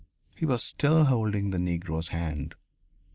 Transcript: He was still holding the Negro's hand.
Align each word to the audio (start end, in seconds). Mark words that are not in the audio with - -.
He 0.35 0.47
was 0.47 0.63
still 0.63 1.03
holding 1.05 1.51
the 1.51 1.59
Negro's 1.59 2.07
hand. 2.07 2.55